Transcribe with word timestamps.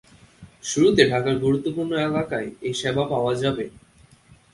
শুরুতে 0.63 1.03
ঢাকার 1.11 1.35
গুরুত্বপূর্ণ 1.37 1.91
এলাকায় 2.07 2.49
এ 2.61 2.71
সেবা 2.81 3.03
পাওয়া 3.11 3.33
যাবে। 3.43 3.65